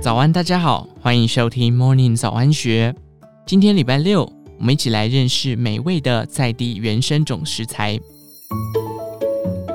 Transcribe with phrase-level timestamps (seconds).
[0.00, 2.94] 早安，大家好，欢迎收听 Morning 早安学。
[3.46, 4.22] 今天礼拜六，
[4.58, 7.98] 我们一起来认识美味的在地原生种食材。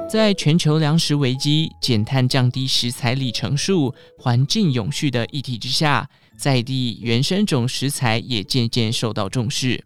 [0.09, 9.84] 在全球粮食危机、减碳降低食材里程数、环境永续的议题之下，在地原生种食材也渐渐受到重视。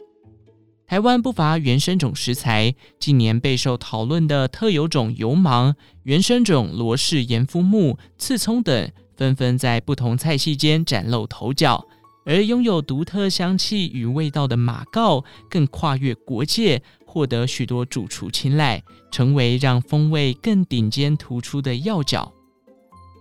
[0.87, 8.89] 台湾不乏原生种食材，近年备受讨论的特有种油芒、原生种罗氏盐肤木、刺葱等。
[9.17, 11.85] 纷纷在不同菜系间崭露头角，
[12.23, 18.81] 而拥有独特香气与味道的马告更跨越国界，获得许多主厨青睐，
[19.11, 22.31] 成为让风味更顶尖突出的要角。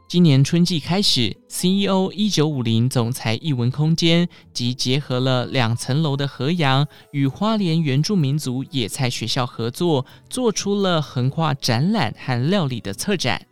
[0.09, 13.45] 今年春季开始，CEO 一九五零总裁艺文空间即结合了两层楼的和洋与花莲原住民族野菜学校合作，做出了横跨展览和料理的策展。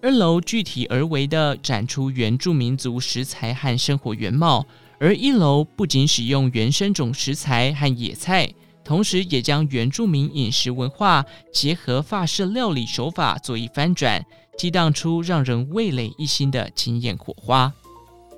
[0.00, 4.66] 二楼具体而为的展出原住民族食材和生活原貌，
[4.98, 8.50] 而一楼不仅使用原生种食材和野菜，
[8.82, 14.24] 同时也将原住民饮食文化结合法式料理手法做一翻转，
[14.56, 17.72] 激荡出让人味蕾一新的惊艳火花。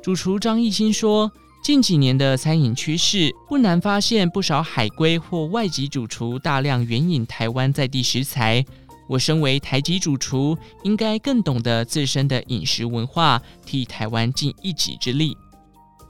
[0.02, 1.30] 主厨张艺兴说
[1.62, 8.64] ：“近几年的餐饮趋势，不难发现不少海归或外籍主厨大量援引台湾在地食材。”
[9.08, 15.36] 我身为台籍主厨，应该更懂得自身的饮食文化，替台湾尽一己之力。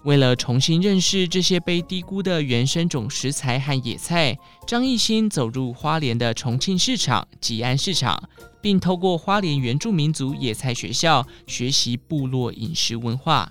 [0.06, 8.28] 为了重新认识这些被低估的原生种食材和野菜，张艺兴走入花莲的重庆市场、吉安市场，
[8.62, 13.50] 并透过花莲原住民族野菜学校学习部落饮食文化。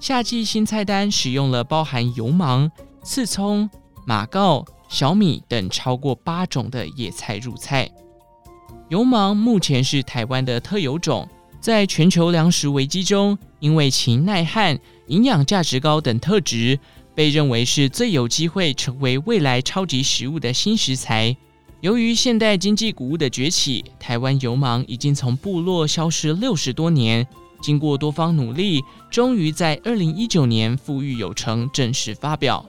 [0.00, 2.68] 夏季新菜单使用了包含油芒、
[3.04, 3.70] 刺葱、
[4.04, 7.88] 马告、小米等超过八种的野菜入菜。
[8.88, 11.28] 油芒目前是台湾的特有种，
[11.64, 16.78] 在全球粮食危机中，因为其耐旱、营养价值高等特质，
[17.14, 21.34] 被认为是最有机会成为未来超级食物的新食材。
[21.80, 27.26] 由于现代经济谷物的崛起，台湾油芒已经从部落消失六十多年。
[27.62, 32.62] 经过多方努力，终于在二零一九年复育有成，正式发表。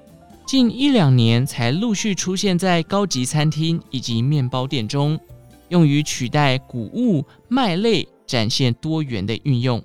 [0.47, 5.19] 近一两年才陆续出现在高级餐厅以及面包店中。
[5.67, 9.83] 用于取代谷物、麦类，展现多元的运用。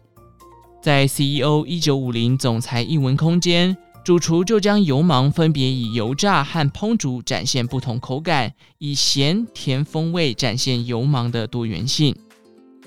[0.83, 12.17] 在 CEO 一九五零总裁一文空间，主厨就将油芒分别以油炸和烹煮展现不同口感，以咸甜风味展现油芒的多元性。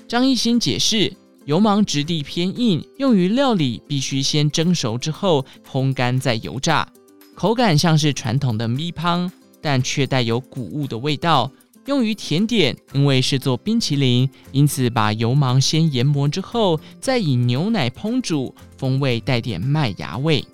[0.08, 1.12] 张艺兴解释，
[1.44, 6.86] 油芒质地偏硬，用于料理必须先蒸熟之后烘干再油炸，
[7.34, 9.30] 口感像是传统的米香，
[9.62, 11.50] 但却带有谷物的味道。
[11.86, 20.44] 用于甜点，因为是做冰淇淋，因此把油芒先研磨之后，再以牛奶烹煮，风味带点麦芽味。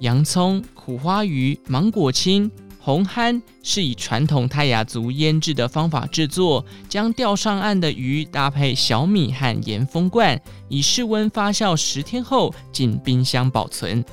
[0.00, 14.04] 洋葱、苦花鱼、芒果青、红憨是以传统泰雅族腌制的方法制作，将钓上岸的鱼搭配小米和盐封罐，以室温发酵十天后进冰箱保存。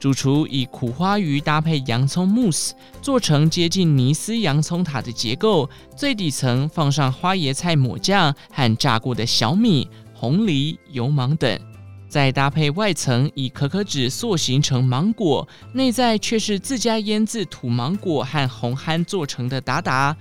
[0.00, 5.68] 主厨以苦花鱼搭配洋葱慕斯，做成接近尼斯洋葱塔的结构。
[5.94, 11.60] 最底层放上花椰菜抹酱和炸过的小米、红藜、油芒等，
[12.08, 20.16] 再搭配外层以可可脂塑形成芒果，内在却是自家腌制土芒果和红憨做成的达达。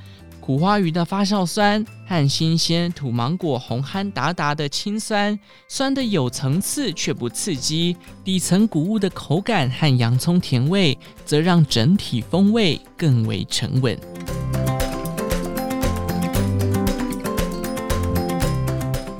[0.50, 13.96] 苦花鱼的发酵酸和新鲜土芒果红憨达达的青酸，酸的有层次却不刺激，底层谷物的口感和洋葱甜味，则让整体风味更为沉稳。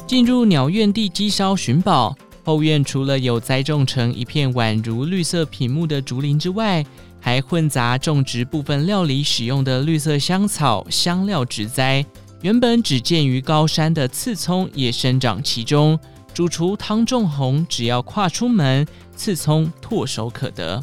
[0.08, 6.84] 进入鸟院地基烧寻宝后院，除了有栽种成一片宛如绿色屏幕的竹林之外，
[7.20, 12.06] 还混杂种植部分料理使用的绿色香草、香料植栽。
[12.42, 16.00] 原本只见于高山的刺葱也生长其中。
[16.34, 20.82] 主厨汤仲宏只要跨出门，刺葱唾手可得。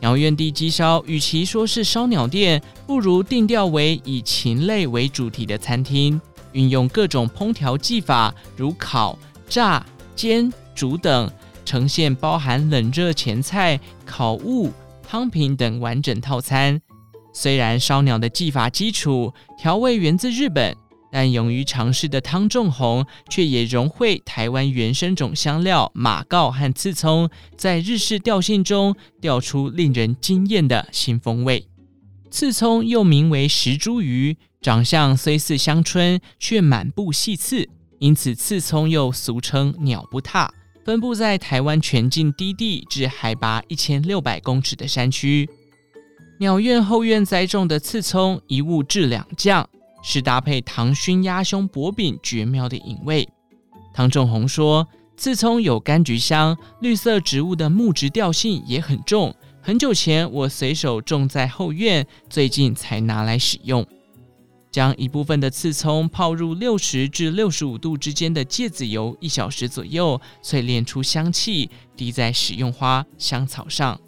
[0.00, 6.20] 鸟院地鸡烧与其说是烧鸟店，不如定调为以禽类为主题的餐厅，
[6.52, 9.16] 运用各种烹调技法，如烤、
[9.48, 9.84] 炸、
[10.16, 11.30] 煎、煮等，
[11.64, 14.72] 呈现包含冷热前菜、烤物。
[15.10, 16.82] 汤品等完整套餐，
[17.32, 20.76] 虽然烧鸟的技法基础调味源自日本，
[21.10, 31.66] 但勇于尝试的汤仲宏却也融汇台湾原生种香料马告和刺葱，在日式调性中调出令人惊艳的新风味。
[32.30, 37.66] 刺葱又名为石茱萸，长相虽似香椿，却满布细刺，
[37.98, 40.52] 因此刺葱又俗称鸟不踏。
[40.88, 45.46] 分布在台湾全境低地至海拔一千六百公尺的山区。
[46.40, 49.68] 鸟院后院栽种的刺葱，一物治两将，
[50.02, 53.28] 是搭配糖熏鸭胸薄饼绝妙的饮味。
[53.92, 59.34] 汤仲鸿说，刺葱有柑橘香，绿色植物的木质调性也很重。
[59.60, 63.86] 很久前我随手种在后院，最近才拿来使用。
[64.70, 74.00] 将一部分的刺葱泡入六十至六十五度之间的芥子油一小时左右，淬炼出香气，滴在食用花、香草上。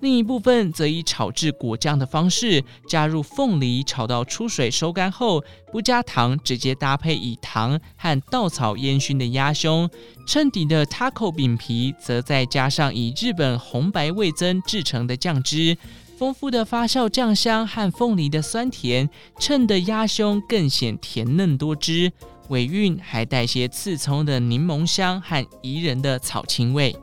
[0.00, 9.88] 另一部分则以炒制果酱的方式，加入凤梨，炒到出水收干后，不加糖，直接搭配以糖和稻草烟熏的鸭胸。
[10.26, 15.78] 衬底的 taco 饼皮，则再加上以日本红白味增制成的酱汁。
[16.16, 22.12] 丰富的发酵酱香和凤梨的酸甜，衬得鸭胸更显甜嫩多汁，
[22.48, 26.94] 尾韵还带些刺葱的柠檬香和宜人的草青味。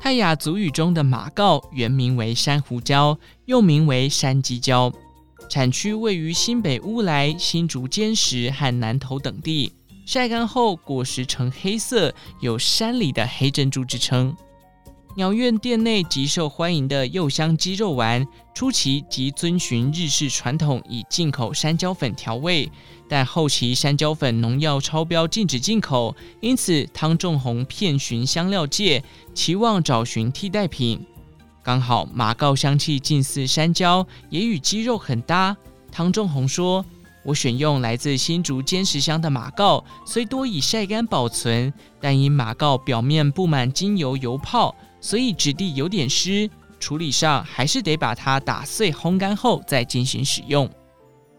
[0.00, 4.92] 泰雅族语中的马告原名为山胡椒，又名为山鸡椒，
[5.50, 9.72] 产区位于新北乌来、新竹尖石和南投等地，
[10.06, 14.34] 晒干后果实呈黑色，有山里的黑珍珠之称。
[15.18, 18.24] 鸟院店内极受欢迎的柚香鸡肉丸，
[18.54, 22.70] 初期即遵循日式传统，以进口山椒粉调味，
[23.08, 29.02] 但后期山椒粉农药超标，禁止进口，因此汤仲鸿遍寻香料界，
[29.34, 31.04] 期望找寻替代品。
[31.64, 35.56] 刚好马告香气近似山椒，也与鸡肉很搭。
[35.90, 36.86] 汤仲鸿说
[37.26, 46.48] ：“我选用来自新竹尖石乡的马告，虽多以晒干保存，但因马告表面布满精油油泡。”所以质地有点湿，
[46.80, 50.68] 处理上还是得把它打碎烘干后再进行使用。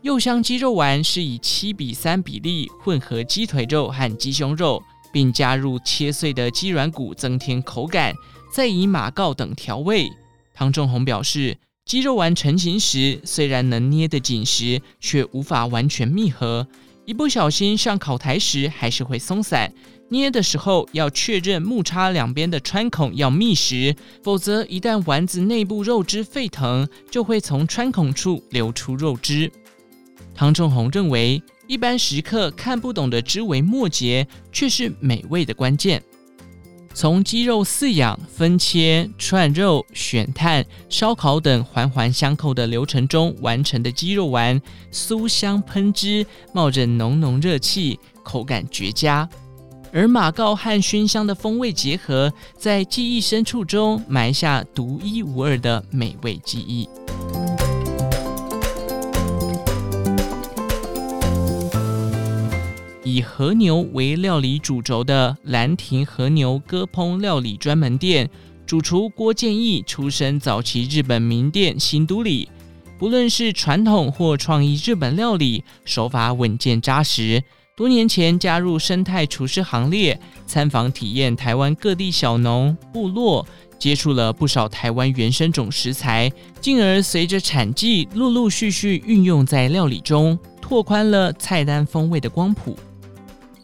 [0.01, 8.13] 柚香鸡肉丸是以七比三比例混合鸡腿肉和鸡胸肉，并加入切碎的鸡软骨增添口感，
[8.53, 10.09] 再以马告等调味。
[10.53, 16.65] 汤仲鸿表示，鸡肉丸成型时虽然能捏得紧实，却无法完全密合，
[17.05, 19.73] 一不小心上烤台时还是会松散。
[20.09, 29.51] 捏的时候要确认木叉两边的穿孔要密实，否则一旦丸子内部肉汁沸腾，就会从穿孔处流出肉汁。
[30.35, 36.01] 汤仲鸿认为，一般食客看不懂的枝微末节，却是美味的关键。
[36.91, 44.59] 从鸡肉饲养、分切、串肉、选炭、烧烤等环环相扣的流程中完成的鸡肉丸，
[44.91, 49.29] 酥香喷汁，冒着浓浓热气，口感绝佳。
[49.91, 56.87] 而马告和熏香的风味结合，在记忆深处中埋下独一无二的美味记忆。
[63.03, 68.29] 以和牛为料理主轴的兰亭和牛割烹料理专门店，
[68.67, 72.47] 主厨郭建义出身早期日本名店新都里，
[72.99, 77.43] 不论是传统或创意日本料理，手法稳健扎实。
[77.79, 83.47] 多年前加入生态厨师行列，参访体验台湾各地小农部落，
[83.79, 86.29] 接触了不少台湾原生种食材，
[86.59, 92.77] 进而随着产季陆陆续续运用在料理中，拓宽了菜单风味的光谱。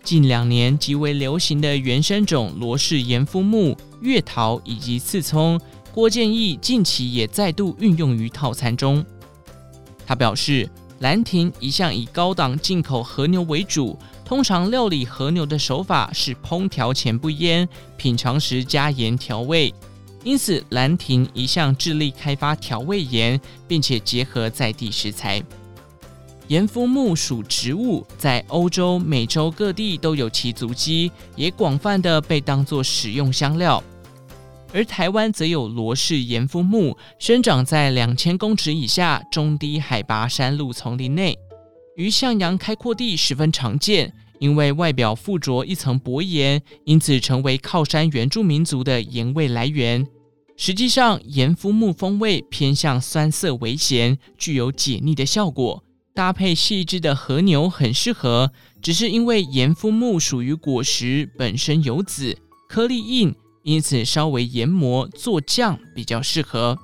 [0.01, 5.59] 近两年极为流行的原生种罗氏盐肤木、月桃以及刺葱，
[5.91, 9.05] 郭建义近期也再度运用于套餐中。
[10.07, 10.69] 他表示。
[10.99, 19.73] 兰亭一向以高档进口和牛为主，通常料理和牛的手法是烹调前不腌，品尝时加盐调味。
[20.23, 25.43] 因此，兰亭一向致力开发调味盐，并且结合在地食材。
[26.47, 33.83] 盐肤木属植物，在欧洲、美洲各地都有其足迹，也广泛的被当作食用香料。
[34.75, 41.33] 而台湾则有罗氏盐肤木，生长在两千公尺以下中低海拔山路丛林内，
[41.95, 44.11] 于向阳开阔地十分常见。
[44.37, 50.05] 因为外表附着一层薄盐，因此成为靠山原住民族的盐味来源。
[50.57, 55.81] 实际上，盐肤木风味偏向酸涩微咸，具有解腻的效果，
[56.13, 58.51] 搭配细致的和牛很适合。
[58.81, 63.33] 只是因为盐肤木属于果实，本身有籽，颗粒硬。
[63.65, 66.77] 因此，稍微研磨做酱比较适合。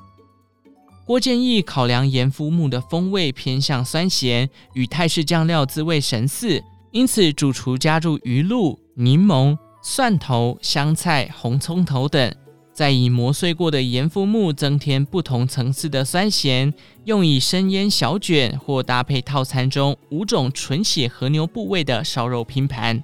[1.06, 12.34] 郭建义考量盐肤木的风味偏向酸咸，与泰式酱料滋味神似，因此主厨加入鱼露、柠檬、蒜头、香菜、红葱头等，
[12.74, 16.74] 再以磨碎过的盐肤木增添不同层次的酸咸，
[17.06, 23.04] 用以生腌小卷或搭配套餐中五种纯血和牛部位的烧肉拼盘。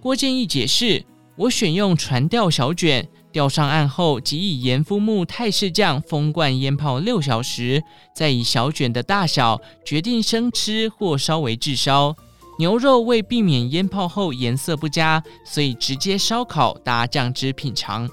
[0.00, 1.04] 郭建义解释
[1.36, 7.82] ：“我选用船钓小卷，钓上岸后即以盐肤木泰式酱封罐腌泡六小时，
[8.14, 12.14] 再以小卷的大小决定生吃或稍微炙烧。
[12.60, 18.08] 牛肉为避免腌泡后颜色不佳，所以直接烧烤搭酱汁品尝。”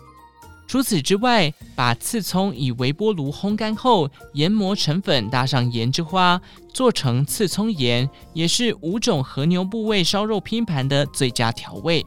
[0.67, 6.41] 除此之外，把刺葱以微波炉烘干后研磨成粉，搭上盐之花，
[6.73, 12.03] 做成刺葱盐，也是五种和牛部位烧肉拼盘的最佳调味。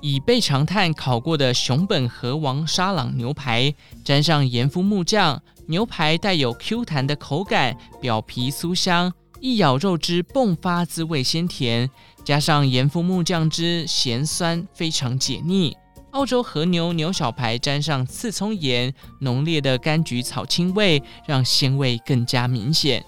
[0.00, 11.90] 以备长炭烤过的熊本和王沙朗牛排，沾上盐夫木酱，牛排带有 Q 弹的口感，表皮酥香，一咬肉汁迸发滋味鲜甜，
[12.24, 15.76] 加上盐夫木酱汁咸酸，非常解腻。
[16.12, 23.04] 澳洲和牛牛小排沾上刺葱盐，浓烈的柑橘草青味让鲜味更加明显。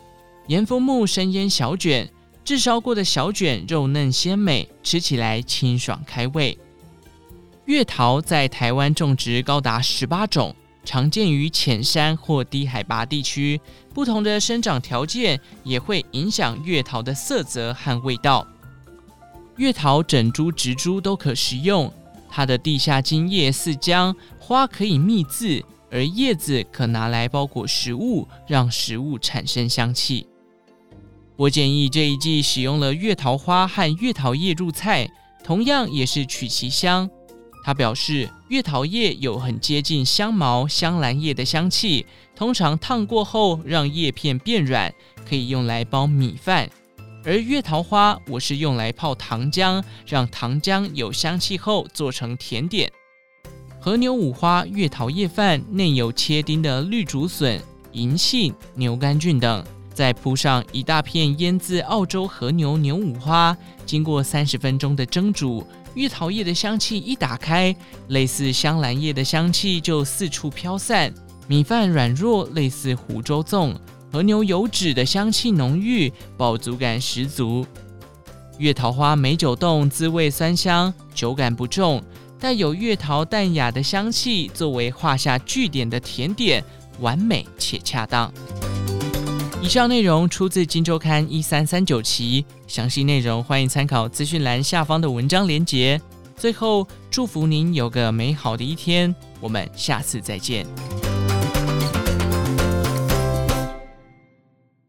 [0.46, 2.08] 盐夫木生腌小卷，
[2.44, 6.56] 炙烧过的小卷肉嫩鲜美，吃起来清爽开胃。
[7.66, 10.54] 月桃在台湾种植高达十八种，
[10.84, 13.60] 常见于浅山或低海拔地区。
[13.94, 18.46] 不同的生长条件也会影响月桃的色泽和味道。
[19.56, 21.92] 月桃整株、植株都可食用。
[22.28, 30.26] 它的地下茎叶似姜，花可以蜜渍，而叶子可拿来包裹食物，让食物产生香气。
[31.36, 35.08] 我建议这一季使用了月桃花和月桃叶入菜，
[35.44, 37.08] 同样也是取其香。
[37.64, 42.04] 他表示，月桃叶有很接近香茅、香兰叶的香气，
[42.34, 44.92] 通常烫过后让叶片变软，
[45.28, 46.68] 可以用来包米饭。
[47.24, 52.90] 而月桃花，我是用来泡糖浆，让糖浆有香气后做成甜点。
[53.78, 57.60] 和牛五花月桃叶饭内有切丁的绿竹笋、
[57.92, 59.64] 银杏、牛肝菌等，
[59.94, 65.64] 再铺上一大片腌渍澳洲和牛牛五花，经过三十分钟的蒸煮，
[65.94, 67.74] 月桃叶的香气一打开，
[68.08, 71.12] 类似香兰叶的香气就四处飘散，
[71.46, 73.74] 米饭软弱，类似湖州粽。
[74.10, 77.66] 和牛油脂的香气浓郁，饱足感十足。
[78.58, 82.02] 月桃花美酒冻，滋味酸香，酒感不重，
[82.38, 86.62] 带有月桃淡雅的香气，作为画下句点的甜点，
[87.00, 88.30] 完美且恰当。
[89.62, 96.00] 以上内容出自《金周刊》一三三九期，详细内容欢迎参考资讯栏下方的文章连结。
[96.36, 100.66] 最后，祝福您有个美好的一天，我们下次再见。